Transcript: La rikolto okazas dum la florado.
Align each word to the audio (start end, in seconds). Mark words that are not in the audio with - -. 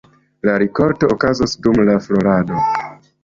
La 0.47 0.53
rikolto 0.63 1.09
okazas 1.15 1.53
dum 1.67 1.79
la 1.91 1.99
florado. 2.07 2.65